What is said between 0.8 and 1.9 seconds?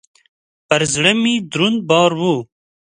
زړه مي دروند